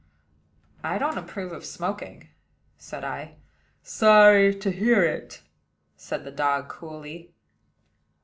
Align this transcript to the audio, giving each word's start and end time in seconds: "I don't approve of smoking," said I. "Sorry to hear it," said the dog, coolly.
"I 0.83 0.97
don't 0.97 1.19
approve 1.19 1.51
of 1.51 1.63
smoking," 1.63 2.29
said 2.75 3.03
I. 3.03 3.35
"Sorry 3.83 4.51
to 4.55 4.71
hear 4.71 5.03
it," 5.03 5.43
said 5.95 6.23
the 6.23 6.31
dog, 6.31 6.69
coolly. 6.69 7.35